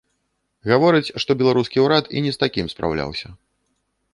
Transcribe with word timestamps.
Гаворыць, 0.69 1.13
што 1.23 1.31
беларускі 1.41 1.83
ўрад 1.85 2.05
і 2.17 2.25
не 2.29 2.33
з 2.39 2.41
такім 2.45 2.65
спраўляўся. 2.73 3.27